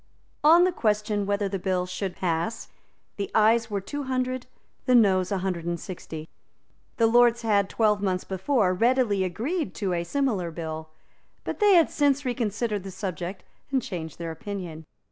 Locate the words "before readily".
8.23-9.23